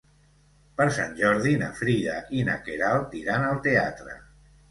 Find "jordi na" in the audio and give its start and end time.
1.19-1.67